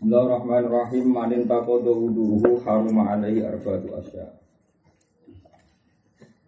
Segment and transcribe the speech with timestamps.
[0.00, 4.32] Bismillahirrahmanirrahim manin takodo uduhu haruma alaihi arba'atu asya.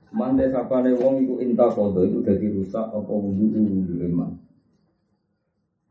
[0.08, 4.40] Man desapane wong iku intakodo iku dadi rusak apa wudu wudu iman.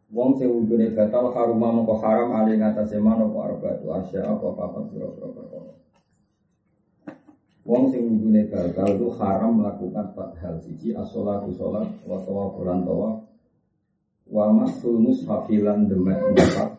[0.09, 4.79] Wong sing wudune batal haruma mengko haram alaihi ngatasé man apa arba'atu asya apa apa
[4.89, 5.73] pira-pira perkara.
[7.61, 13.21] Wong sing wudune batal itu haram melakukan empat hal siji as-sholatu sholat wa tawafulan tawaf
[14.25, 16.70] wa masul mushafilan demek mushaf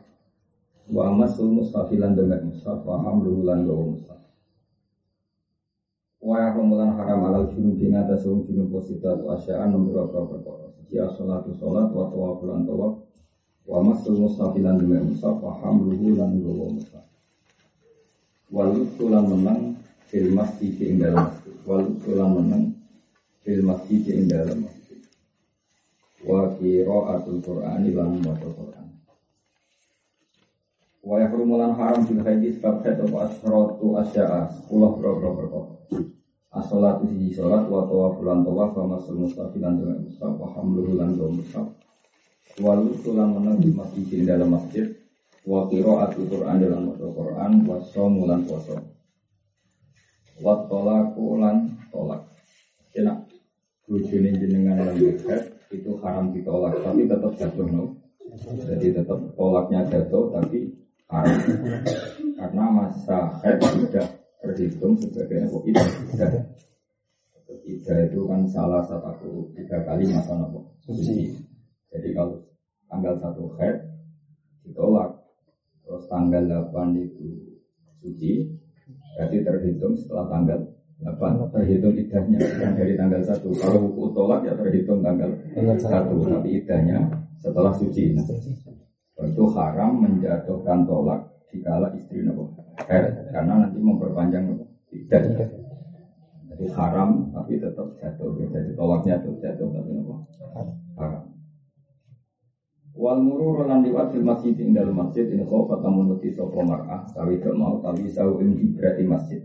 [0.91, 4.21] wa masul mushafilan demek mushaf wa hamluhu lan gawa mushaf.
[6.23, 10.71] Wa yahmulan haram alal junub ing atas wong junub positif wa asya'an nomor perkara.
[10.79, 12.95] Siji as-sholatu sholat wa tawaf.
[13.63, 17.07] Wa masul mushafilan demek mushaf wa hamluhu lan gawa mushaf.
[18.51, 19.61] Wal lan menang
[20.11, 21.55] fil masjid ing dalam masjid.
[21.67, 22.65] Wal lan menang
[23.43, 25.01] fil masjid ing dalam masjid.
[26.23, 28.82] Wa qiraatul qur'ani lan maca qur'an
[31.03, 35.71] wa yahrumulan haram fil haidi sebab haid apa asratu asya'a sepuluh bro-bro perkara
[36.53, 41.31] as-salatu siji salat wa tawafulan tawaf wa masul mustafilan dengan mustaf wa hamluhu lan gawa
[41.35, 41.67] mustaf
[42.61, 44.93] wa lutulan menang di masjid dalam masjid.
[45.43, 48.79] Wa qiraatul qur'an dalam qur'an wa shaumulan puasa
[50.39, 52.23] wa tolaku lan tolak.
[52.95, 53.27] Enak.
[53.91, 55.43] Bojone jenengan lan head
[55.75, 57.99] itu haram ditolak tapi tetap jatuh no.
[58.71, 60.71] Jadi tetap tolaknya jatuh tapi
[61.13, 64.09] karena masa head tidak
[64.41, 65.59] terhitung sebagai apa?
[65.69, 65.89] Idah.
[67.63, 71.37] Idah itu kan salah satu tiga kali masa nopo suci.
[71.93, 72.41] Jadi kalau
[72.89, 73.77] tanggal satu head
[74.65, 75.13] ditolak
[75.85, 76.41] terus tanggal
[76.73, 77.29] 8 itu
[78.01, 78.47] suci
[79.19, 80.59] jadi terhitung setelah tanggal
[81.03, 86.49] 8 terhitung idahnya yang dari tanggal 1 kalau hukum tolak ya terhitung tanggal 1 tapi
[86.63, 86.99] idahnya
[87.43, 88.15] setelah suci.
[88.15, 88.23] Nah,
[89.29, 91.21] itu haram menjatuhkan tolak
[91.53, 92.57] dikala istri nopo.
[92.87, 94.57] Karena nanti memperpanjang
[94.93, 95.25] idah
[96.53, 98.37] jadi haram tapi tetap jatuh.
[98.39, 100.15] Jadi tolaknya tetap jatuh tapi nopo.
[101.01, 101.33] Haram.
[102.93, 107.09] Wal murur lan liwat fil masjid ing dalam masjid ini kau fatamun nuti sopo mar'ah
[107.17, 109.41] tawi mau tawi sau ing berarti masjid.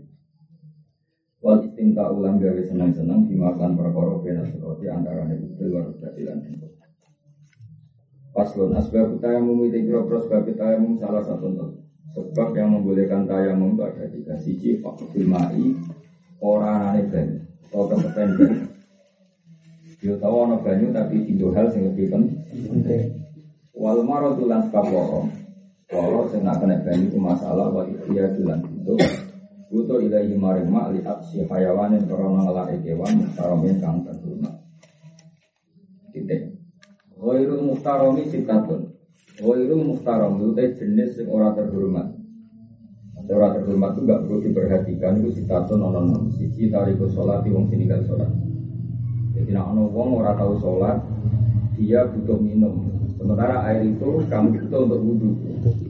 [1.40, 6.38] Wal istimta ulang gawe senang senang dimakan perkara bena suroti antara nih luar berarti lan
[8.36, 11.48] Paslon asbab tayamum itu kira sebab tayamum salah satu
[12.14, 15.74] sebab yang membolehkan tayamum itu ada tiga siji fakul mai
[16.42, 18.66] orang aneh banyu atau kesepen banyu.
[19.98, 23.04] Yo tahu ana banyu tapi tinggal hal yang lebih penting.
[23.74, 25.22] Wal maradu lan sebab loro.
[25.90, 28.94] Loro sing nak kena banyu ku masalah wa iya lan itu.
[29.68, 34.00] Buto ilahi maring mak li aksi hayawanin korona ngelake kewan muhtaromin kang
[37.28, 38.88] Ghairul muhtaromi sifatun.
[39.36, 42.08] Ghairul muhtarom itu jenis yang ora terhormat.
[43.28, 46.24] Ora terhormat itu gak perlu diperhatikan itu sifatun ono nom.
[46.32, 48.32] Siji tariku sholat wong sininggal sholat.
[49.36, 51.04] Jadi nak ono wong ora tahu sholat,
[51.76, 52.88] dia butuh minum.
[53.20, 55.30] Sementara air itu kamu butuh untuk wudhu,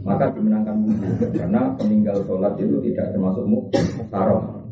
[0.02, 1.06] maka dimenangkan wudhu
[1.38, 4.66] karena peninggal sholat itu tidak termasuk muktarom.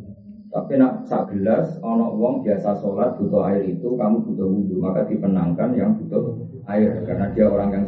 [0.51, 5.07] Tapi nak sak gelas, ono wong biasa sholat butuh air itu kamu butuh wudhu, maka
[5.07, 6.36] dipenangkan yang butuh
[6.67, 7.85] air karena dia orang yang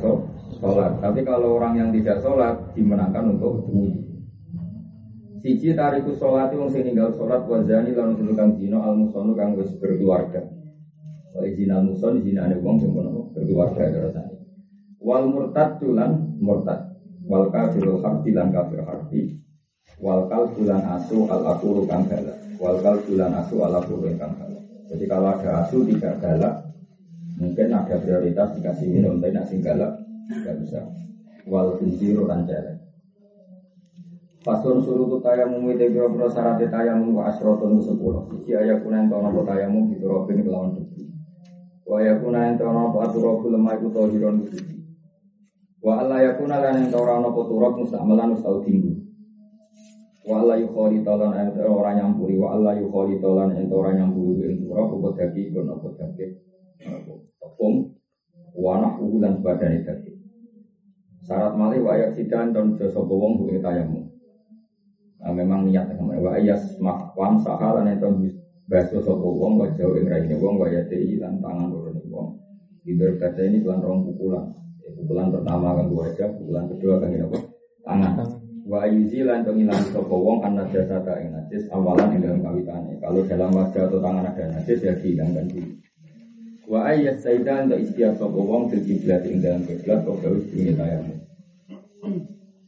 [0.58, 0.92] sholat.
[1.02, 3.98] Tapi kalau orang yang tidak sholat dimenangkan untuk wudhu.
[5.38, 9.70] Siji tariku sholat wong sing ninggal sholat wazani lalu kang zino al musonu kang wis
[9.78, 10.42] berkeluarga.
[11.34, 12.90] Wa izin al muson izin ane wong sing
[13.34, 14.48] berkeluarga rasane
[14.98, 16.82] wal murtad tulan murtad
[17.22, 19.20] wal kafirul harfi lan kafir harfi
[20.02, 25.04] wal kalbulan asu al akuru kang galak wal kalbulan asu al akuru kang galak jadi
[25.06, 26.54] kalau ada asu tidak galak
[27.38, 29.94] mungkin ada prioritas dikasih minum tapi nak sing galak
[30.28, 30.80] tidak bisa
[31.46, 32.76] wal khinziru lan jalan
[34.38, 38.22] Pasun suruh tu tayamum itu kira syarat tayamum wa asrotun sepuluh.
[38.32, 41.04] Sisi ayat kunen tono po tayamum itu robin kelawan debu.
[41.84, 44.78] Wa ayat kunen tono po aturobu lemah itu tohiron suci.
[45.84, 48.98] Wa alla yakuna lan ing ora ana turab mustamalan mustau tinggu.
[50.26, 54.96] Wa alla yukhali talan ora nyampuri wa alla yukhali talan ing ora nyampuri ing turab
[54.96, 56.24] apa dadi kon apa dadi.
[57.58, 57.90] Tepung
[58.54, 60.14] wa nahu lan badane dadi.
[61.26, 64.06] Syarat malih wa ayak sidan don jasa wong ing tayamu.
[65.18, 68.14] Nah, memang niat sama wa ayas mak wam sahalan ento
[68.70, 72.38] baso sapa wong wajah ing raine wong wa yate lan tangan loro wong.
[72.86, 74.54] Tidur kata ini pelan rong pukulan.
[74.94, 77.38] Pukulan pertama kan wajah, pukulan kedua kan apa?
[77.82, 78.14] Tangan.
[78.70, 82.38] Wa yuzi lan to ngilang sapa wong ana jasa ta ing najis awalan ing dalam
[82.38, 83.02] kawitane.
[83.02, 85.87] Kalau dalam wajah atau tangan ada najis ya dihilangkan dulu.
[86.68, 90.76] Wa ayat saidan ta istiak sapa wong fil kiblat ing dalam kiblat kok gawe jenenge
[90.76, 91.14] tayamu.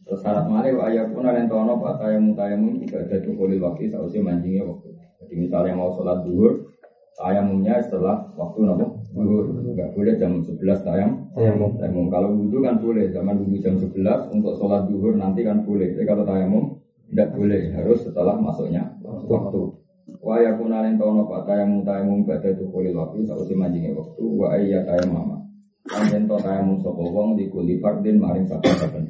[0.09, 4.25] Terus syarat malih wa ayakun lan tono pak tayamum tayamum ibadah itu kulil waktu sausnya
[4.25, 4.89] mancingnya waktu.
[5.21, 6.73] Jadi misalnya mau sholat duhur,
[7.13, 9.53] tayamumnya setelah waktu nopo duhur.
[9.69, 11.11] Enggak boleh jam 11 tayam.
[11.37, 11.77] Tayamum.
[11.77, 15.93] Tayamum kalau wudhu kan boleh, zaman wudhu jam 11 untuk sholat duhur nanti kan boleh.
[15.93, 16.81] Tapi kalau tayamum
[17.13, 18.97] tidak boleh, harus setelah masuknya
[19.29, 19.80] waktu.
[20.19, 24.25] Wa yakun lan tono pak tayamum tayamum ibadah itu kulil waktu sausnya mancingnya waktu.
[24.27, 25.39] Wa ayya tayamama.
[25.87, 29.07] Lan to tayamum sapa wong di kuli fardin maring saben-saben.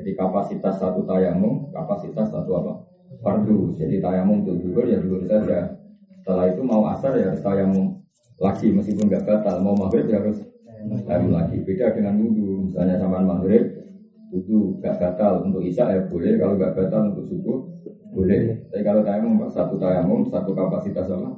[0.00, 2.72] Jadi kapasitas satu tayamum, kapasitas satu apa?
[3.20, 3.76] Fardu.
[3.76, 5.76] Jadi tayamum untuk duhur ya duhur saja.
[6.20, 8.00] Setelah itu mau asar ya harus tayamum
[8.40, 9.60] lagi meskipun nggak batal.
[9.60, 10.40] Mau maghrib ya harus
[11.04, 11.60] tayamum lagi.
[11.62, 12.70] Beda dengan wudhu.
[12.70, 13.76] Misalnya sama maghrib,
[14.32, 16.38] wudhu nggak batal untuk isya ya boleh.
[16.40, 17.58] Kalau nggak batal untuk subuh
[18.10, 18.66] boleh.
[18.70, 21.28] Tapi kalau tayamum satu tayamum satu kapasitas apa?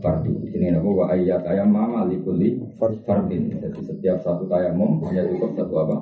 [0.00, 0.44] Fardu.
[0.48, 0.88] Ini apa?
[0.88, 3.56] Wa ayyat tayamum alikuli fardin.
[3.56, 5.96] Jadi setiap satu tayamum hanya cukup satu apa?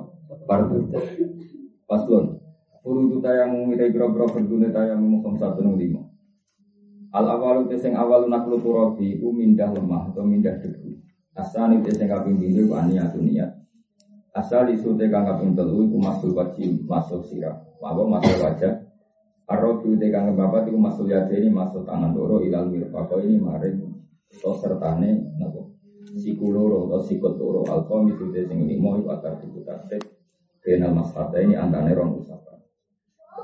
[0.47, 0.91] Fardu.
[1.87, 2.39] Paslon.
[2.83, 6.07] Furudu tayamum ita kira-kira berdune tayamum kom satu nung lima.
[7.11, 10.95] Al awalu te sing awal naklu turabi ku mindah lemah atau mindah debu.
[11.35, 13.51] Asal te sing kaping pindho ku aniatu niat.
[14.31, 17.59] Asal isu te kang kaping telu iku masuk wajib masuk sirah.
[17.83, 18.86] Apa masuk wajah.
[19.47, 23.79] Arrobu te kang bapak iku masuk yadeni masuk tangan loro ilal mirfaqo ini maring
[24.27, 25.63] to sertane napa
[26.19, 29.87] siku loro atau sikut loro alqom itu te sing limo iku akar diputar
[30.67, 32.59] Kenal maskata ini antara rong usapan.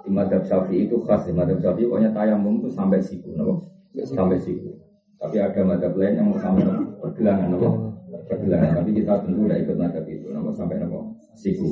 [0.03, 3.63] Di madhab syafi'i itu khas di madhab syafi'i pokoknya tayamum itu sampai siku, no?
[3.95, 4.75] sampai siku.
[5.15, 6.67] Tapi ada madhab lain yang mau sampai
[6.99, 7.95] pergelangan, no?
[8.27, 8.83] pergelangan.
[8.83, 10.51] Tapi kita tentu tidak ikut madhab itu, no?
[10.51, 11.15] sampai no?
[11.31, 11.71] siku.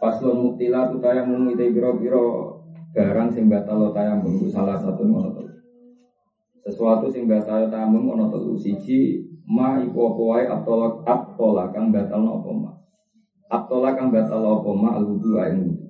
[0.00, 2.49] Paslon mutila tu tayamum itu biro-biro
[2.90, 5.50] barang sing batal tayamum salah satu ngono
[6.60, 12.20] Sesuatu sing batal tayamum ono telu siji ma iku apa wae atolak atolak kang batal
[12.20, 12.70] apa ma.
[13.50, 15.88] Abtola kang batal apa ma al wudu ain wudu.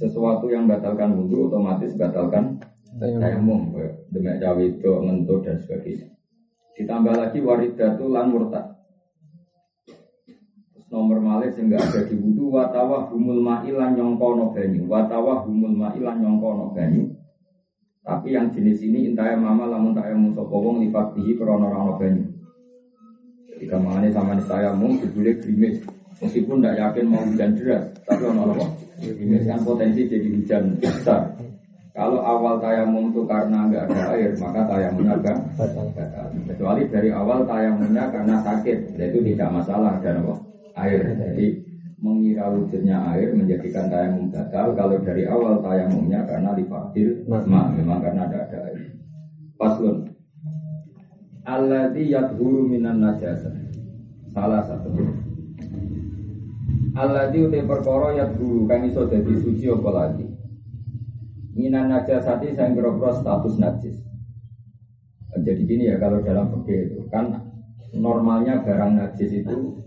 [0.00, 2.56] Sesuatu yang batalkan wudu otomatis batalkan
[2.96, 3.76] tayamum.
[4.08, 6.08] Demek cawe itu ngentut dan sebagainya.
[6.80, 8.75] Ditambah lagi waridatu lan murtad.
[10.86, 14.86] Nomor malih sing enggak ada di wudu watawah humul ma'ilan nyongkono banyu.
[14.86, 17.10] Watawah humul ma'ilan nyongkono banyu.
[18.06, 22.22] Tapi yang jenis ini intaya mama lamun tayamum sapa wong lifatihi krana ora banyu.
[23.50, 25.82] Jadi kamane sama saya mung dibule grimis.
[26.22, 28.64] Meskipun tidak yakin mau hujan deras, tapi ono apa?
[29.04, 31.28] Ini kan potensi jadi hujan besar.
[31.92, 36.28] Kalau awal tayamum itu karena nggak ada air, maka tayamumnya agak batal.
[36.48, 40.55] Kecuali dari awal tayamumnya karena sakit, itu tidak masalah ada apa?
[40.76, 41.16] Air.
[41.16, 41.46] Jadi
[41.96, 44.76] mengira wujudnya air menjadikan tayamum batal.
[44.76, 48.92] Kalau dari awal tayamumnya karena difadil, ma, memang karena ada ada air.
[49.56, 50.12] Paslun.
[51.48, 53.48] Alladhi yadhuru minan najasa.
[54.36, 54.92] Salah satu.
[56.96, 60.24] Di utai perkara ya guru kan iso jadi suci apa lagi.
[61.52, 63.96] Minan najasati saya ngerokro status najis.
[65.36, 67.52] Jadi gini ya kalau dalam fikih itu kan
[67.92, 69.85] normalnya barang najis itu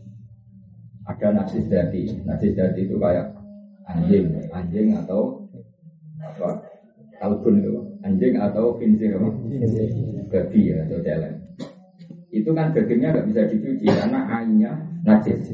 [1.09, 2.05] ada najis dati.
[2.21, 3.33] Najis dati itu kayak
[3.89, 5.41] anjing, anjing atau
[6.21, 6.61] apa?
[7.19, 7.73] Kalbun itu,
[8.05, 9.27] anjing atau kincir apa?
[10.29, 11.35] Babi ya atau celeng.
[12.29, 14.71] Itu kan dagingnya nggak bisa dicuci karena ainnya
[15.03, 15.51] najis.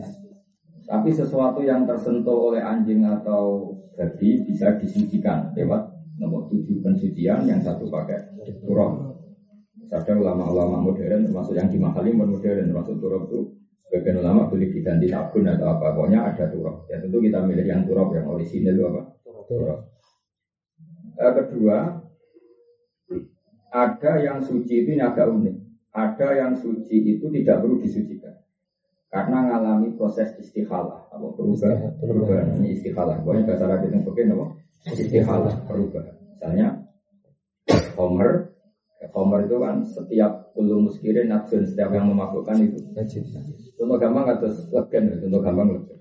[0.85, 5.81] Tapi sesuatu yang tersentuh oleh anjing atau babi bisa disucikan lewat
[6.21, 8.19] nomor tujuh pensucian yang satu pakai
[8.61, 9.15] turun.
[9.89, 13.39] Ada ulama-ulama modern termasuk yang di modern termasuk turun itu
[13.85, 16.83] sebagian ulama boleh diganti sabun atau apa pokoknya ada turun.
[16.89, 19.01] Ya tentu kita milih yang turun yang orisinil itu apa?
[19.45, 19.79] Turun.
[21.15, 21.77] Eh, kedua
[23.75, 25.55] ada yang suci itu agak unik.
[25.95, 28.35] Ada yang suci itu tidak perlu disucikan.
[29.07, 31.95] Karena mengalami proses istikhalah apa perubahan?
[32.03, 32.59] Perubahan.
[32.59, 34.45] Ini istikhalah pokoknya bahasa Arab itu mungkin apa?
[34.91, 36.15] Istikhalah perubahan.
[36.35, 36.67] Misalnya
[37.95, 38.51] Homer.
[39.15, 42.79] Homer itu kan setiap ulu muskirin nafsun setiap yang memasukkan itu.
[43.75, 45.19] Contoh gampang atau legen?
[45.19, 45.99] Contoh gampang legen.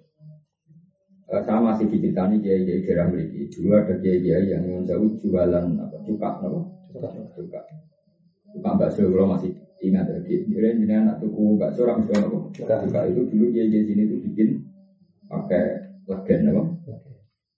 [1.24, 5.64] Uh, saya masih diceritani kiai kiai daerah memiliki dulu ada kiai kiai yang jauh jualan
[5.80, 6.60] apa cuka apa?
[6.92, 7.08] Cuka.
[7.34, 7.60] Cuka.
[8.54, 10.06] Cuka bakso kalau masih ingat.
[10.22, 12.38] Dia jadi anak tuku bakso orang sudah apa?
[12.86, 14.48] Juga itu dulu dia di sini tuh bikin
[15.26, 15.64] pakai
[16.06, 16.62] legen apa?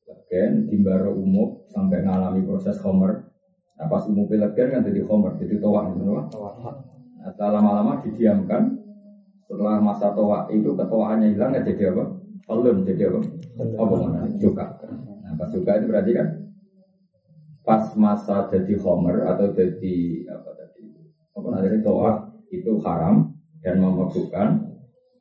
[0.08, 3.28] Legen di baro umum sampai ngalami proses homer.
[3.76, 8.72] Nah pas umum legen kan jadi homer, jadi toa gitu Nah setelah lama-lama didiamkan,
[9.44, 12.04] setelah masa toa itu ketuaannya hilang ya jadi apa?
[12.46, 13.20] Pelun jadi apa?
[13.76, 14.18] Apa mana?
[14.40, 14.64] Juga.
[15.20, 16.26] Nah pas juga itu berarti kan
[17.66, 19.96] pas masa jadi homer atau jadi
[20.30, 20.86] apa tadi
[21.34, 22.10] apa nanti toa
[22.54, 23.26] itu haram
[23.58, 24.48] dan memabukkan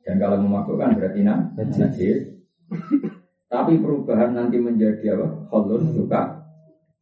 [0.06, 2.38] dan kalau memabukkan berarti najis
[3.46, 5.46] Tapi perubahan nanti menjadi apa?
[5.50, 6.35] Kholun suka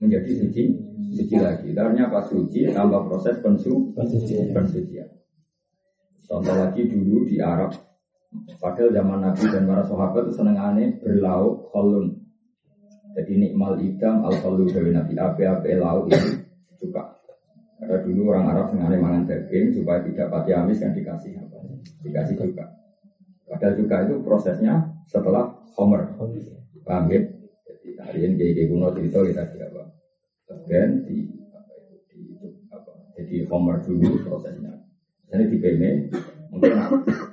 [0.06, 0.62] menjadi suci,
[1.16, 1.72] suci lagi.
[1.72, 5.08] Ternyata pas suci tambah proses pensu, pensucian.
[6.24, 7.76] Contoh lagi dulu di Arab,
[8.56, 12.16] padahal zaman Nabi dan para sahabat itu seneng aneh berlauk kholun.
[13.14, 16.40] Jadi nikmal idam al kholun dari Nabi ape-ape lauk itu
[16.80, 17.14] suka.
[17.76, 21.58] Karena dulu orang Arab sengaja makan daging supaya tidak pati amis yang dikasih apa?
[22.00, 22.64] Dikasih juga.
[23.44, 26.08] Padahal juga itu prosesnya setelah Homer.
[26.86, 27.20] Paham ya?
[27.68, 29.68] Jadi hari ini jadi kuno cerita kita tidak
[30.44, 32.20] Kemudian di apa itu di
[32.68, 32.92] apa?
[33.16, 34.84] Jadi Homer dulu prosesnya.
[35.32, 35.82] Jadi di PM
[36.52, 36.72] mungkin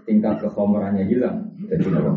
[0.08, 1.52] tingkat kehomerannya hilang.
[1.68, 2.12] Jadi apa?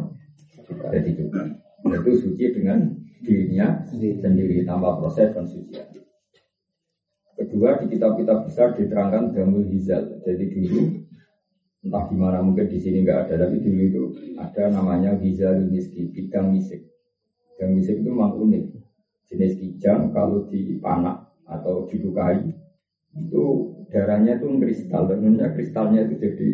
[0.95, 1.43] Jadi juga.
[1.85, 2.81] Itu suci dengan
[3.21, 5.85] dirinya sendiri tambah proses pensucian.
[7.35, 10.23] Kedua di kitab-kitab besar diterangkan damul hizal.
[10.23, 10.81] Jadi dulu
[11.85, 14.03] entah di mana mungkin di sini nggak ada tapi dulu itu
[14.41, 16.87] ada namanya hizal miski bidang misik.
[17.55, 18.65] Bidang misik itu memang unik.
[19.31, 22.45] Jenis kijang kalau dipanak atau dilukai
[23.15, 23.45] itu
[23.89, 25.09] darahnya itu kristal.
[25.09, 26.49] Dan kristalnya itu jadi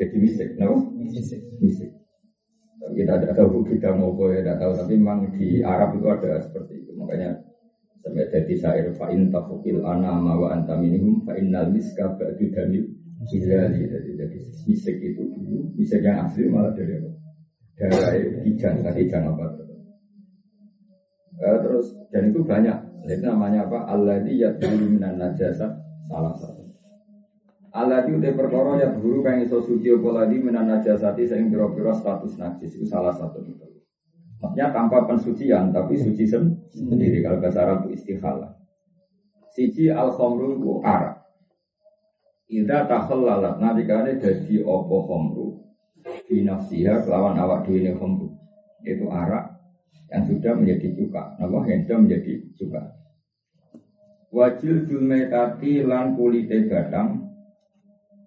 [0.00, 0.90] jadi misik, no?
[0.96, 1.40] Misik.
[1.60, 1.90] misik.
[2.80, 4.72] Kita tidak tahu kita mau boleh tidak tahu.
[4.72, 6.96] Tapi memang di Arab itu ada seperti itu.
[6.96, 7.36] Makanya
[8.00, 12.88] sampai jadi syair fa in tafukil anama wa anta minhum fa innal miska ba'du dalil
[13.28, 13.84] Hilali.
[13.84, 15.76] Jadi jadi misik itu dulu.
[15.76, 17.10] Misik yang asli malah dari apa?
[17.76, 18.80] Dari kijang.
[18.80, 19.59] Tadi kijang apa
[21.80, 22.76] terus dan itu banyak
[23.08, 26.68] itu namanya apa Allah di yadulu minan najasa salah satu
[27.72, 31.96] Allah itu udah perkara ya guru kang iso suci apa lagi minan najasati sing pira-pira
[31.96, 33.40] status najis itu salah satu
[34.40, 37.20] Maksudnya tanpa pensucian, tapi suci sendiri.
[37.20, 38.56] Kalau bahasa Arab itu istikhalah.
[39.52, 41.20] Siji al khomru itu arak.
[42.48, 45.60] Ida takhallalat kalian jadi opo khomru
[46.24, 48.32] binafsiha kelawan awak dhewe ini khomru.
[48.80, 49.59] Itu arak
[50.10, 51.22] yang sudah menjadi cuka.
[51.38, 52.82] Nama yang sudah menjadi cuka.
[54.30, 57.30] Wajil julmetati lan kulite badang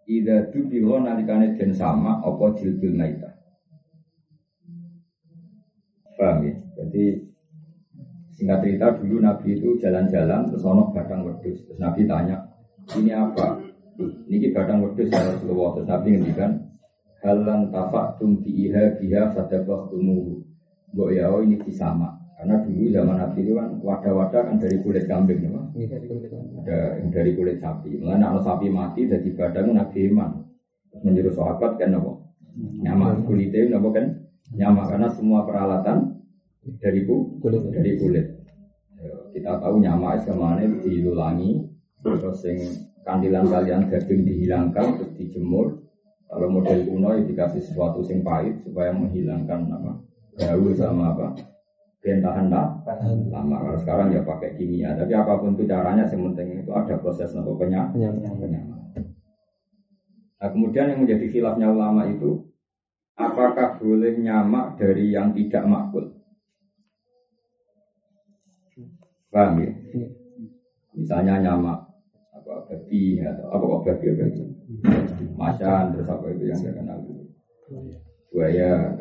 [0.03, 3.39] Ida dubilo nalikane den sama opo jilbul maita
[6.19, 6.53] Paham ya?
[6.77, 7.03] Jadi
[8.35, 11.65] singkat cerita dulu Nabi itu jalan-jalan terus ono batang wedus.
[11.65, 12.37] Terus Nabi tanya,
[12.93, 13.57] ini apa?
[14.29, 15.73] Ini batang wedus ya Rasulullah.
[15.73, 16.51] Terus Nabi ngendikan,
[17.25, 20.45] halan tapak tumpi iha biha fadabah tumuhu.
[20.93, 22.23] Mbok ya oh ini kisama.
[22.37, 25.63] Karena dulu zaman Nabi itu kan wadah-wadah kan dari kulit kambing, ya,
[26.59, 27.95] ada yang dari kulit sapi.
[27.95, 30.43] Mengenai kalau sapi mati jadi badan Nabi Iman.
[31.07, 32.19] Menjadi sahabat kan apa?
[32.83, 34.05] Nyaman kulitnya apa kan?
[34.59, 36.19] Nyaman karena semua peralatan
[36.83, 37.63] dari kulit.
[37.71, 38.27] Dari kulit.
[38.99, 41.63] Ya, kita tahu nyama es ke mana diulangi,
[42.03, 42.59] terus yang
[43.07, 45.79] kandilan kalian daging dihilangkan terus dijemur.
[46.27, 51.27] Kalau model kuno ya dikasih sesuatu yang pahit supaya menghilangkan apa bau sama apa
[52.03, 52.51] tahan
[53.31, 53.55] lama.
[53.63, 54.91] Kalau sekarang ya pakai kimia.
[54.91, 57.95] Tapi apa pun itu caranya, yang penting itu ada proses nopo penyak
[60.43, 62.43] Nah kemudian yang menjadi khilafnya ulama itu
[63.15, 66.11] apakah boleh nyamak dari yang tidak makul?
[69.31, 69.71] Paham ya?
[70.91, 71.79] Misalnya nyamak
[72.35, 74.43] apa babi atau apa kok babi apa itu?
[75.39, 77.23] Macan terus apa itu yang saya kenal dulu.
[78.35, 78.91] Buaya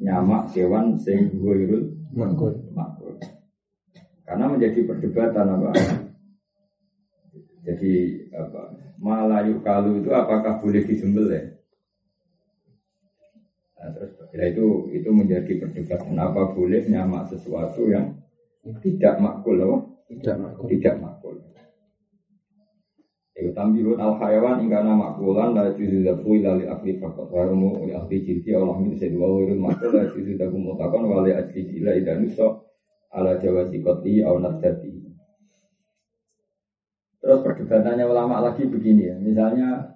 [0.00, 2.56] nyamak hewan sing irul makul.
[2.72, 3.12] makul.
[4.24, 5.70] Karena menjadi perdebatan apa?
[7.60, 7.92] Jadi
[8.32, 8.72] apa?
[8.96, 11.44] Malayu kalu itu apakah boleh disembelih?
[13.80, 18.08] Nah, terus ya itu itu menjadi perdebatan apa boleh nyamak sesuatu yang
[18.80, 19.76] tidak makul loh.
[20.08, 20.66] Tidak makul.
[20.68, 21.34] Tidak makul.
[23.40, 27.88] Iku tambirun al hayawan hingga nama makulan la juzu dafu ila li akli fakot warumu
[27.88, 31.32] li akli jilti Allah min sedu wa wirul makul la juzu dafu mutakon wa li
[31.32, 32.68] akli jila ida nuso
[33.08, 34.92] ala jawa sikoti au nasdati
[37.20, 39.92] Terus perdebatannya ulama lagi begini ya, misalnya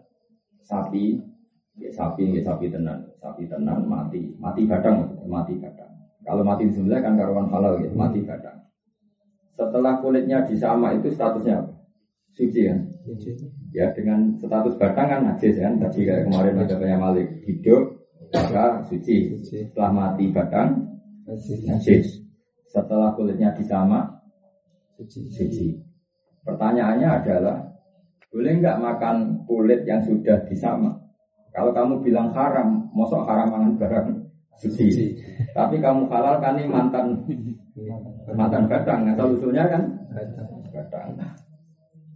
[0.60, 1.16] sapi,
[1.80, 5.88] ya sapi, ya sapi tenan, sapi tenan mati, mati kadang, mati kadang.
[6.20, 8.60] Kalau mati disembelih kan karuan halal gitu, mati kadang.
[9.56, 11.72] Setelah kulitnya disama itu statusnya apa?
[12.36, 12.93] Suci kan?
[13.76, 15.76] Ya dengan status batang kan najis kan?
[15.76, 18.00] Tadi kayak kemarin ada banyak malik hidup
[18.32, 19.36] maka suci.
[19.44, 20.88] Setelah mati batang
[21.68, 22.24] najis.
[22.64, 24.08] Setelah kulitnya disama
[24.96, 25.20] suci.
[25.30, 25.66] suci.
[26.44, 27.56] Pertanyaannya adalah
[28.32, 30.90] boleh nggak makan kulit yang sudah disama?
[31.54, 34.08] Kalau kamu bilang haram, mosok haram makan barang
[34.58, 35.14] suci.
[35.54, 37.14] Tapi kamu halal kan ini mantan
[38.38, 39.06] mantan batang.
[39.06, 39.82] Asal usulnya kan
[40.74, 41.14] batang.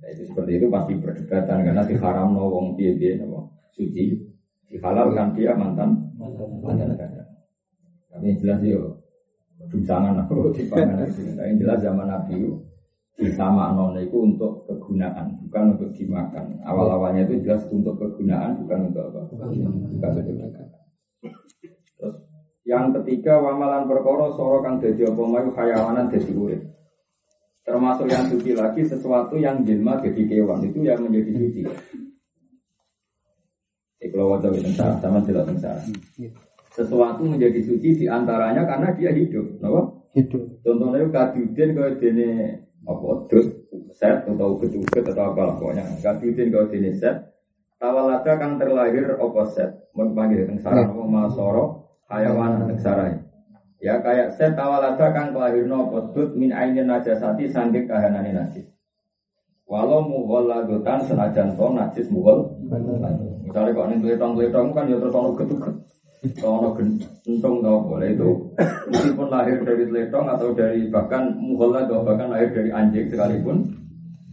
[0.07, 4.14] Itu seperti itu pasti perdebatan karena di haram no wong piye piye no suci.
[4.69, 7.26] Dihalalkan dia mantan mantan batang.
[8.09, 8.99] Tapi jelas yo
[9.67, 11.02] Dunsangan aku dipangan.
[11.35, 12.55] Nah, yang jelas zaman Nabi itu
[13.35, 16.55] sama non itu untuk kegunaan, bukan untuk dimakan.
[16.62, 19.23] Awal-awalnya itu jelas untuk kegunaan, bukan untuk apa?
[19.35, 20.64] Bukan untuk dimakan.
[21.99, 22.14] Terus
[22.62, 26.62] yang ketiga wamalan perkara soro kang dadi apa mayu hayawanan dadi urip.
[27.68, 30.64] Termasuk yang suci lagi sesuatu yang jelma jadi kewan.
[30.64, 31.60] Itu yang menjadi suci.
[34.08, 35.76] Kalau wajah tentang sama tidak tentang
[36.72, 40.00] sesuatu menjadi suci di antaranya karena dia hidup, kenapa?
[40.16, 40.42] Hidup.
[40.64, 42.30] Contohnya kaduden kalau dene
[42.88, 43.08] apa?
[43.28, 43.46] Dus
[43.92, 45.84] set atau ketuket atau apa lah pokoknya.
[46.00, 47.37] Kaduden kalau dene set.
[47.76, 49.70] Tawalada kan terlahir apa set?
[49.92, 51.64] Panggil teng sarana apa masoro?
[52.08, 53.27] Hayawan teng sarana
[53.78, 58.66] ya kayak set tawalada kan kelahirno apa dut min ainin najasati sanding kahanane najis.
[59.68, 62.50] Walau mughal lagotan senajan to najis mughal.
[63.44, 65.75] Misalnya kok ning tletong-tletong kan ya terus ono ketuket
[66.42, 68.30] kalau gentung tau boleh itu.
[68.90, 73.62] Meskipun lahir dari letong atau dari bahkan muhola atau bahkan lahir dari anjing sekalipun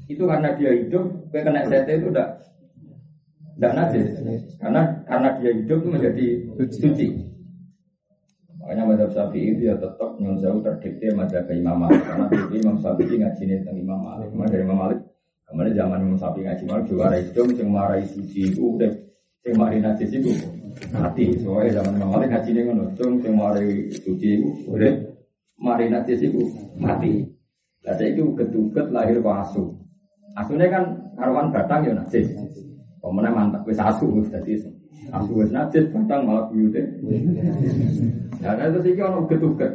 [0.05, 2.27] itu karena dia hidup kayak kena sete itu udah
[3.57, 4.05] tidak najis.
[4.57, 6.25] Karena karena dia hidup menjadi
[6.73, 7.34] suci
[8.65, 12.81] makanya madhab syafi'i itu ya tetap nyun jauh terdiktir madhab Imam Malik karena itu Imam
[12.81, 14.99] Syafi'i ngaji tentang Imam Malik kemarin dari Imam Malik
[15.45, 18.91] kemarin zaman Imam Syafi'i ngaji Malik juga hidup yang marai suci itu udah
[19.45, 20.33] yang mari najis itu
[20.89, 21.37] mati.
[21.37, 24.95] Soalnya zaman Imam Malik haji ini ngono, sing mari suci iku urip,
[25.61, 26.41] mari najis iku
[26.81, 27.21] mati.
[27.85, 29.63] Lah itu ketuket lahir kok asu.
[30.33, 32.33] Asune kan karuan batang ya najis.
[32.97, 34.33] Pemene mantap wis asu wis
[35.11, 36.81] asu wis najis batang malah buyute.
[38.41, 39.71] Nah, itu sih ono ketuket.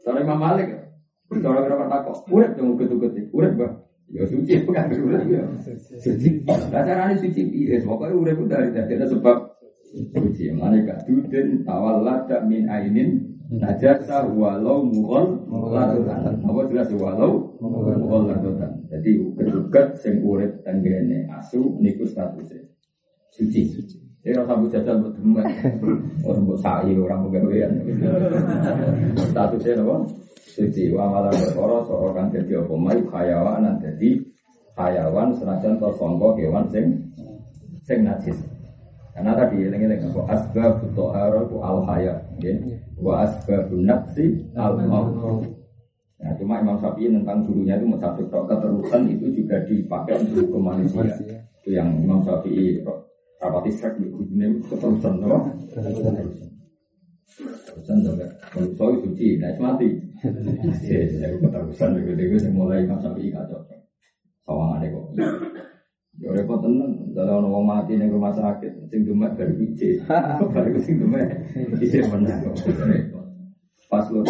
[0.00, 0.68] Soalnya Imam Malik,
[1.28, 3.72] kalau kira takok, urip yang ketuket, urip bah.
[4.10, 5.44] Ya suci bukan urip ya.
[6.02, 6.42] Suci.
[6.46, 7.78] Lah carane suci piye?
[7.78, 9.60] Pokoke urip dari dadi sebab
[9.90, 18.22] suci mana gak duden tawallada min ainin najasa walau mughal ladotan apa jelas walau mughal
[18.30, 22.62] ladotan jadi kedugat sing urip tenggene asu niku statusnya
[23.34, 23.66] suci
[24.20, 25.46] ini rasa bu jajal buat demen.
[26.28, 27.72] Orang buat sa'i orang pegawaian
[29.32, 29.96] statusnya apa?
[30.44, 30.92] Suci.
[30.92, 32.74] Wa malam berkoro seorang jadi apa?
[32.76, 34.20] Mayu hayawan jadi
[34.76, 37.00] hayawan senajan tersongko hewan sing
[37.88, 38.36] sing najis.
[39.16, 40.20] Karena tadi eling-eling apa?
[40.36, 42.52] Asbab tohara ku al haya, ya.
[43.00, 45.48] Wa asbab nafsi al maut.
[46.20, 51.08] Nah, cuma Imam Syafi'i tentang gurunya itu satu keterusan itu juga dipakai untuk hukum manusia.
[51.64, 52.84] Itu yang Imam Syafi'i
[53.40, 55.48] rapati srek di gurunya keterusan, no?
[55.72, 56.12] Keterusan
[58.04, 58.28] juga.
[58.52, 59.88] Kalau soal suci, nah mati.
[60.84, 63.64] Ya, keterusan begitu-begitu mulai Imam Syafi'i kacau.
[64.44, 65.04] Sawangannya kok.
[66.20, 71.00] Ya repot tenan, dalam orang mati ning rumah sakit, sing demek dari biji, baru sing
[71.00, 71.32] demek
[71.80, 72.44] isi menang.
[73.88, 74.20] Pas lu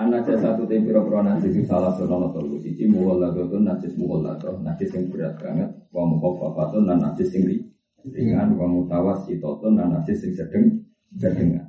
[0.00, 4.32] Anak satu tim piro piro najis salah seorang atau lu siji muwala itu najis muwala
[4.40, 7.44] itu najis yang berat banget, wa mukhafafatun dan najis yang
[8.08, 10.64] ringan, wa mutawassitun dan najis yang sedang
[11.20, 11.68] sedengan.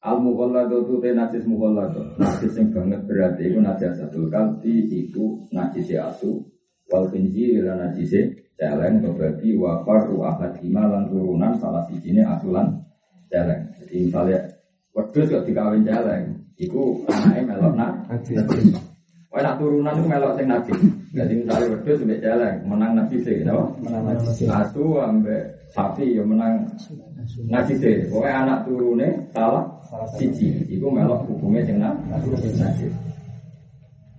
[0.00, 4.88] Al mughalla itu teh najis mughalla itu najis yang banget berarti itu najis satu kalbi
[4.88, 6.40] itu najis asu.
[6.88, 12.80] Wal khinzir lan najise celeng babi wa faru ahadima lan turunan salah sijine asulan
[13.28, 13.76] celeng.
[13.76, 14.40] Jadi misalnya
[14.96, 17.92] wedhus kok dikawin celeng, iku anake melok nak
[19.30, 20.74] Wah nak turunan itu melok sing najis.
[21.14, 23.62] Jadi misalnya wedhus mbek celeng menang najise, napa?
[23.78, 24.42] Menang najise.
[24.50, 26.66] Asu ambek sapi ya menang
[27.46, 28.10] najise.
[28.10, 29.70] Pokoke anak turune salah
[30.18, 32.90] siji, iku melok hukumnya sing najis.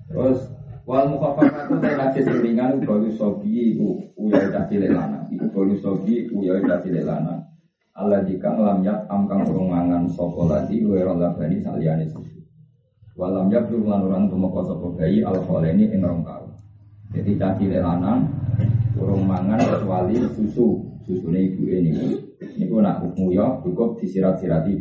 [0.07, 0.47] Terus
[0.81, 5.27] Wal mukhafafatu ta najis sing ringan balu sobi iku uyai cah cilik lanang.
[5.29, 7.43] Iku balu sobi uyai cah cilik lanang.
[7.91, 12.30] Allah jika lam yat amkang urung mangan sapa wero labani saliyane susu.
[13.21, 16.25] Walam yak lan orang tumeka sapa bayi al ini ing rong.
[17.13, 18.25] Jadi cah cilik lanang
[18.97, 20.81] urung mangan kecuali susu.
[21.05, 22.17] Susune ibu ini.
[22.57, 24.73] Niku nak nguyo cukup disirat-sirati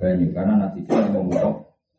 [0.00, 1.28] banyu karena nanti kita mau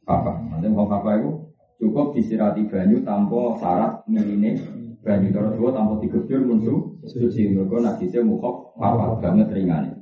[0.10, 0.32] apa?
[0.58, 1.46] Nanti mau apa itu
[1.78, 4.58] cukup disirati banyu tanpa syarat miline
[5.06, 10.02] banyu terus dua tanpa digebyur musuh suci mereka najisnya mukok apa banget ringan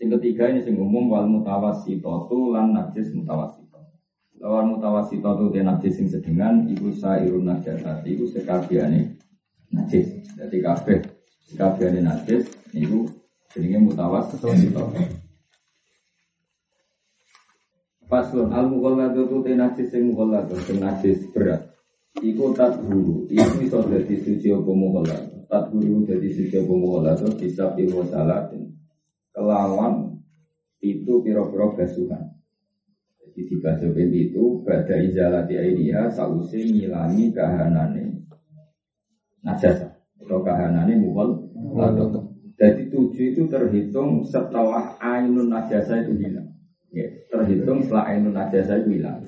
[0.00, 3.63] sing ketiga ini sing umum wal mutawasito tu lan najis mutawasito
[4.44, 9.16] wal mutawasito tu te najis sing sedengan iku sairun najasat iku sekabiane
[9.72, 11.00] najis jadi kabeh
[11.48, 12.44] sekabiane najis
[12.76, 13.08] iku
[13.56, 14.52] jenenge mutawasito
[18.04, 21.72] Paslon al mughalladu tu te najis sing mughalladu sing najis berat.
[22.20, 24.70] Iku tak guru, iku iso dadi suci apa.
[25.48, 28.70] Tak guru dadi suci apa mughalladu bisa piwo salatin.
[29.32, 30.20] Kelawan
[30.84, 32.33] itu piro-piro basuhan.
[33.34, 38.22] Jadi dibaca itu pada izalati aidiha sause ngilangi kahanane
[39.42, 39.90] najasa
[40.22, 46.46] atau kahanane atau jadi tujuh itu terhitung setelah ainun najasa itu hilang.
[46.94, 49.26] Ya, terhitung setelah ainun najasa itu hilang.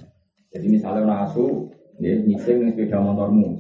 [0.55, 1.67] Jadi misalnya orang asu,
[1.99, 3.59] ya, ngising sepeda motormu,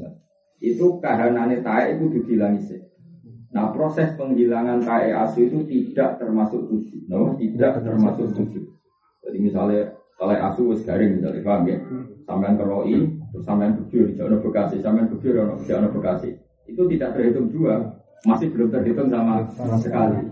[0.62, 2.86] itu kahanane tae itu dibilang ngising.
[3.50, 7.34] Nah proses penghilangan tae asu itu tidak termasuk tujuh, no?
[7.34, 8.64] tidak termasuk tujuh.
[9.26, 11.76] Jadi misalnya kalau asu wis garing misalnya paham ya,
[12.24, 15.36] sampean keroi, terus sampean bujur, jangan bekasi, sampean bujur,
[15.68, 16.32] jangan bekasi,
[16.64, 17.84] itu tidak terhitung dua,
[18.24, 19.44] masih belum terhitung sama,
[19.76, 20.24] sekali.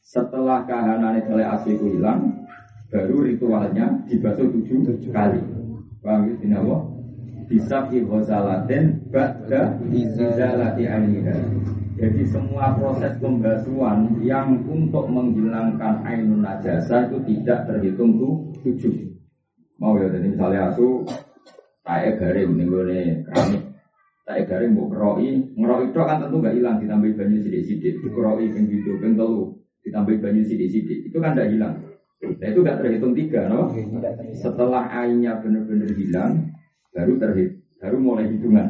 [0.00, 2.32] Setelah kahanan oleh asli itu hilang,
[2.88, 5.42] baru ritualnya dibasuh tujuh, tujuh kali.
[6.00, 6.34] Paham ya?
[6.38, 6.78] Dinawa?
[7.46, 11.34] Bisa ibhosalatin ba'da izalati anida.
[11.96, 19.15] Jadi semua proses pembasuhan yang untuk menghilangkan ainun najasa itu tidak terhitung tuh tujuh.
[19.76, 21.04] Mau ya, jadi misalnya asu
[21.84, 23.62] tak garing nih keramik
[24.26, 28.66] tak garing mau ngeroi, ngeroi itu kan tentu nggak hilang ditambah banyu sidik-sidik, dikeroi ping
[28.66, 29.54] video ping telu,
[29.86, 31.78] ditambah banyu sidik-sidik, itu kan nggak hilang.
[32.26, 33.70] Nah itu nggak terhitung tiga, no?
[34.34, 36.50] Setelah airnya benar-benar hilang,
[36.90, 38.68] baru terhitung, baru mulai hitungan.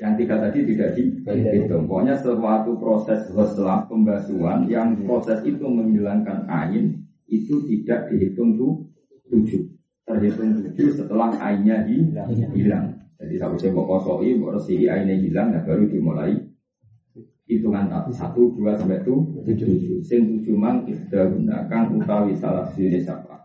[0.00, 1.84] Yang tiga tadi tidak dihitung.
[1.84, 6.96] Pokoknya suatu proses setelah pembasuhan yang proses itu menghilangkan air
[7.28, 8.88] itu tidak dihitung tuh
[9.28, 9.68] tujuh.
[10.08, 12.96] Terhitung tujuh setelah airnya hilang.
[13.20, 16.32] Jadi satu saya mau kosoi, mau resi airnya hilang, nah baru dimulai
[17.44, 20.00] hitungan satu, dua sampai tujuh, tujuh.
[20.00, 23.36] Sing tujuh mang ikhda gunakan utawi salah sini siapa.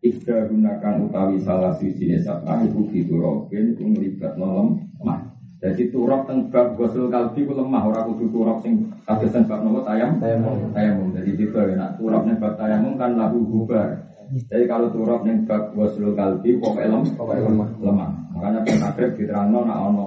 [0.00, 2.64] Ikhda gunakan utawi salah sini siapa.
[2.64, 5.36] Ibu gitu robin, ibu melibat nolom mah.
[5.56, 8.76] Jadi turap teng bab gosul kalbi ku lemah ora kudu turap sing
[9.08, 10.68] kabesan bab nopo tayam tayamum.
[10.72, 11.08] Tayamum.
[11.16, 14.15] Jadi itu nak ning bab tayamum kan labu bubar.
[14.26, 17.68] Jadi kalau turap ning bab gosul kalbi pokoknya lemah, pokoknya lemah.
[17.78, 18.10] lemah.
[18.34, 20.06] Makanya di takrib diterangno nak ono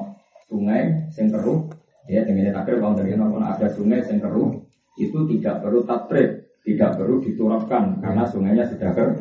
[0.51, 1.63] sungai sing keruh,
[2.11, 4.51] ya dengan takrib kalau dari ono ada sungai sing keruh,
[4.99, 6.29] itu tidak perlu takrib,
[6.67, 9.15] tidak perlu diturapkan karena sungainya sudah keruh.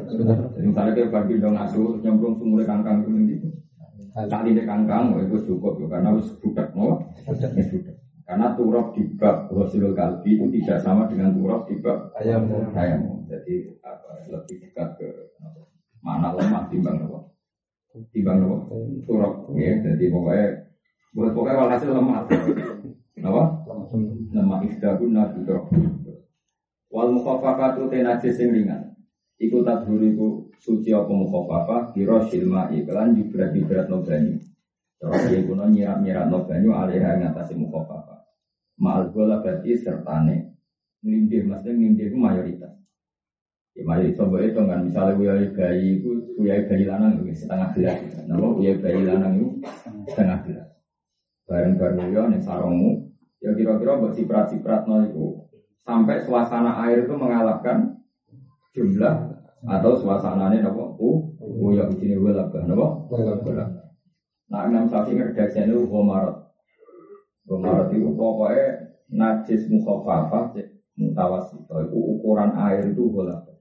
[0.58, 3.34] Jadi misalnya kayak bagi dong asu nyemplung sumur kangkang itu nanti,
[4.26, 7.97] kali di kangkang oh, itu cukup karena harus budak mau, budak
[8.28, 12.44] Karena turap di bab hasil kalbi itu tidak sama dengan turap di bab ayam.
[12.76, 13.24] ayam.
[13.24, 15.08] Jadi apa, lebih dekat ke
[16.04, 17.24] mana lemah timbang apa?
[18.12, 19.80] Timbang nopo turok ya.
[19.80, 20.60] Jadi pokoknya
[21.16, 22.28] buat pokoknya walhasil lemah.
[23.24, 25.72] Apa lemah pun nabi turok
[26.92, 28.92] wal mukhafafatu te najis sing ringan.
[29.40, 34.36] Iku tadhur iku suci apa mukhafafah kira silma iklan jibrat jibrat no banyu.
[35.00, 38.17] Terus dia kuno nyiram no banyu alih ngatasi mukhafafah
[38.82, 40.36] ma'al gola berarti sertane
[41.02, 42.72] ngelindih maksudnya ngelindih itu mayoritas
[43.78, 47.98] Ya mari coba itu kan misalnya uyai bayi itu uyai bayi lanang itu setengah gelas.
[48.26, 49.46] Nama uyai bayi lanang itu
[50.10, 50.66] setengah gelas.
[51.46, 52.90] Bareng-bareng uyai nih sarongmu.
[53.38, 55.30] Ya kira-kira buat ciprat-ciprat no itu
[55.78, 57.86] sampai suasana air itu mengalahkan
[58.74, 61.08] jumlah atau suasananya nopo u
[61.70, 63.86] uyai ujine welabah nopo welabah.
[64.50, 66.47] Nah enam sapi ngerjakan itu homarot.
[67.48, 70.52] Homarot itu pokoknya najis mukhafafah
[71.00, 73.56] mutawasito itu ukuran air itu welabah.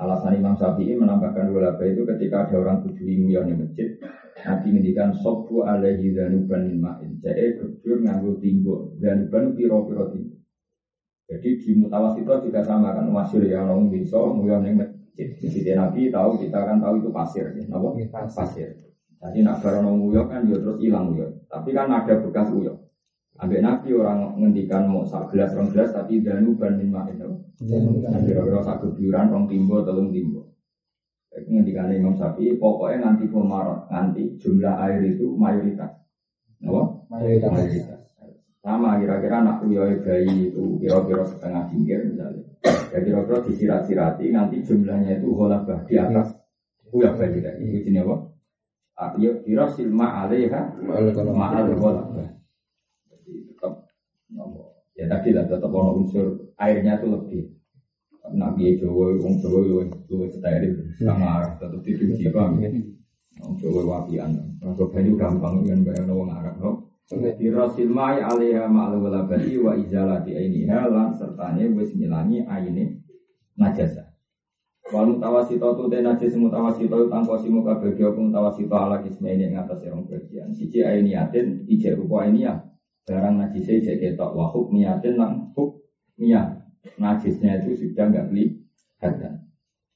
[0.00, 4.00] Alasan Imam Syafi'i menambahkan dua laba itu ketika ada orang tujuh yang di masjid,
[4.48, 7.20] Nabi ngendikan sobu alaihi danuban ma'in.
[7.20, 10.40] Jadi kebur nganggo tinggo, danuban piro-piro tinggo.
[11.28, 15.28] Jadi di mutawasito juga sama kan, masyur yang orang bisa nguyah di masjid.
[15.36, 17.44] Jadi Nabi tahu, kita kan tahu itu pasir.
[17.52, 17.60] Ya.
[17.60, 17.92] Kenapa?
[18.32, 18.80] Pasir.
[19.20, 21.28] Jadi nak barang nguyah kan dia ya terus hilang nguyah.
[21.50, 22.78] Tapi kan ada bekas nguyah.
[23.40, 27.18] Ambek Nabi orang ngendikan mau sak gelas rong gelas tapi danu ban min ma'in.
[28.22, 30.52] Kira-kira sak gebyuran rong timbo telung timbo.
[31.32, 35.88] Itu ngendikan Imam Syafi'i pokoknya nanti pemarot nanti jumlah air itu mayoritas.
[36.60, 36.82] Apa?
[37.08, 37.50] Mayoritas.
[37.50, 38.00] mayoritas.
[38.60, 42.44] Sama kira-kira anak uyoi bayi itu kira-kira setengah jingkir misalnya.
[42.92, 46.36] Ya kira-kira disirat-sirati nanti jumlahnya itu holabah di atas
[46.92, 47.62] uyoi bayi tadi.
[47.72, 48.16] Itu jenis apa?
[49.00, 52.28] Ayo kira silma alaiha ma'al holabah.
[54.92, 57.44] Ya tadi lah tetap ono unsur airnya itu lebih.
[58.36, 62.60] Nabi Jawa, Wong Jawa lu lu steril sama arah tetap dicuci bang.
[63.40, 64.36] Wong Jawa wapian.
[64.60, 66.70] Kalau banyu gampang kan bayang wong Arab no.
[67.10, 73.00] Dirasil mai alaiha ma'al walabati wa izalati ainiha lan sertane wis ngilangi aine
[73.56, 74.09] najasa.
[74.90, 79.86] Wal mutawasito tu te najis mutawasito tanpa simu kabeh apa mutawasito ala kisme ini ngatas
[79.86, 80.50] rong bagian.
[80.50, 82.58] Siji ainiatin, ije rupa ainiyah
[83.06, 85.78] barang najisnya jadi ketok wahuk niatin nang huk
[87.00, 88.44] najisnya itu sudah nggak beli
[89.02, 89.38] harga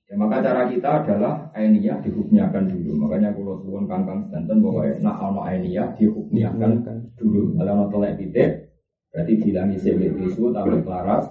[0.04, 2.92] Ya, maka cara kita adalah ainiyah dihukmiakan dulu.
[2.92, 6.84] Makanya kalau suwun kangkang sedanten bahwa nak ono ainiyah dihukmiakan
[7.16, 7.56] dulu.
[7.56, 8.68] Kalau ono telek titik,
[9.08, 11.24] berarti hilangi sebel tisu, tablet laras,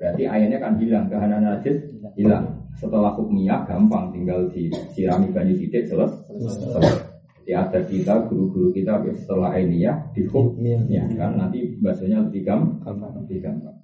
[0.00, 1.76] berarti airnya kan hilang, kehanan najis
[2.16, 2.48] hilang.
[2.80, 7.04] Setelah hukmiyah gampang, tinggal disirami banyu titik selesai.
[7.44, 12.96] Jadi ada kita, guru-guru kita setelah ainiyah dihukmiakan, nanti bahasanya lebih gampang.
[13.20, 13.76] Lebih gampang.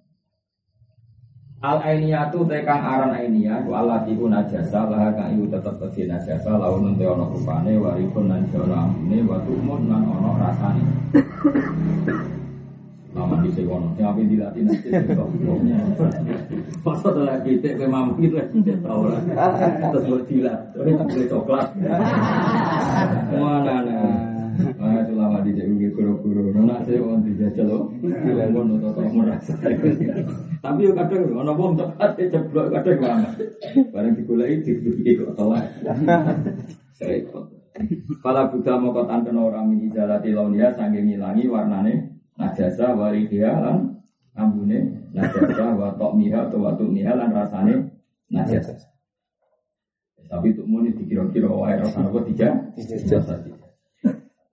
[1.64, 6.52] Al ainiyatu tekang aran ainiyah wa Allah iku najasa lah kang iku tetep kedhe najasa
[6.52, 10.85] lawan nente ana rupane waripun lan jana ambune wa tumun lan ana rasane.
[13.16, 14.92] Lama di sekono, sing ape dilatih nanti
[16.85, 19.24] Pas ada lagi cek ke mampu itu lagi cek tau lah.
[19.96, 21.72] Terus buat dilat, terus coklat.
[23.33, 23.96] Mana nih?
[24.81, 29.52] Ah, selama di jadi guru-guru, nona saya mau dijajal loh, atau tak merasa.
[30.64, 33.29] Tapi kadang ono wong cepat ceblok kadang mana.
[33.92, 35.64] Barang digoleki dibuki kok telat.
[37.00, 37.52] Repot.
[38.24, 44.01] Kala Buddha mau kotan kena orang ini jalati launia sange ngilangi warnane najasa waridia lan
[44.37, 47.75] ambune najasa wa tok miha atau watu miha lan rasane
[48.29, 48.77] najasa.
[50.27, 52.49] Tapi untuk muni dikira-kira wae rasane apa tiga?
[52.75, 53.53] Tiga saja.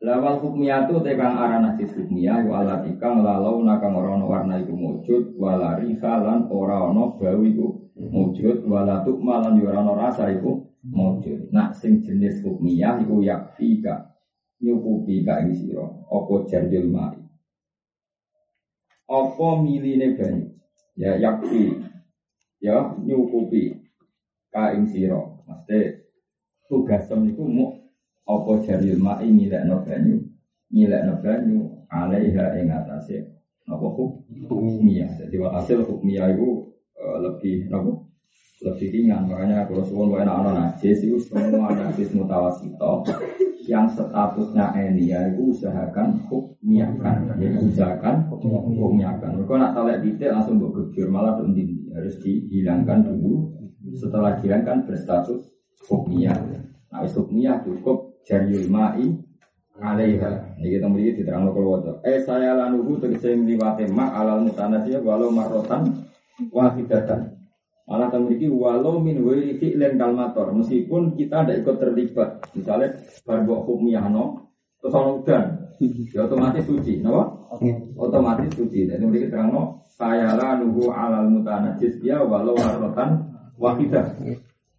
[0.03, 4.75] Lawal hukmiyatu tekang arah najis hukmiyah wa alat ikang lalau nakang ora ono warna iku
[4.75, 11.47] mujud wala rihalan ora ono bau iku mujud wala tukmalan ora ono rasa iku mujud.
[11.55, 14.11] Nak sing jenis hukmiyah iku yakfi ka
[14.59, 17.22] nyukupi ka ing sira apa jarjul mai.
[19.13, 20.49] Apa miline banyu?
[20.97, 21.77] Ya yakfi.
[22.57, 23.77] Ya nyukupi.
[24.49, 25.21] Ka ing sira.
[25.45, 26.01] Mesti
[26.65, 27.69] tugasem niku mau
[28.25, 29.29] apa jaril ma'i
[29.69, 30.17] no banyu?
[30.73, 33.29] No banyu alaiha ing atase.
[33.69, 33.85] Napa?
[34.49, 35.13] Hukmiyah.
[35.21, 36.65] Jadi hasil hukmiyah itu
[36.97, 38.01] uh, lebih napa
[38.63, 43.03] lebih ringan makanya kalau suwon wae anak najis itu semua najis mutawasito.
[43.63, 51.07] Yang statusnya enia itu usahakan hukmiakan ya usahakan hukmiakan mereka nak talek detail langsung bergejur
[51.07, 53.51] malah dinding harus dihilangkan dulu.
[53.95, 55.47] Setelah dihilangkan berstatus
[55.87, 56.39] hukmiyah
[56.91, 58.11] nah hukmiyah cukup.
[58.23, 59.19] Jariul ma'i
[59.83, 60.55] alaiha.
[60.55, 61.95] Ini kita beri diterang lokal wadah.
[62.07, 66.07] Eh saya lanuhu tegese ngliwate ma alal mutanasiyah walau marotan
[66.53, 67.32] wahidatan.
[67.83, 72.29] Malah memiliki walau min wiri fi'len kalmator meskipun kita tidak ikut terlibat.
[72.55, 72.95] Misalnya
[73.27, 74.39] barbok hukmiyahno
[74.79, 75.43] terus orang udan,
[76.11, 77.47] ya otomatis suci, no?
[77.99, 78.87] Otomatis suci.
[78.87, 84.15] Jadi memiliki terang no saya lanuhu alal mutanasiyah ya walau marotan wahidah.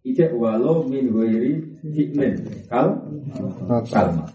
[0.05, 1.61] Ijek walau min wiri
[2.69, 3.05] kal
[3.89, 4.25] kalma.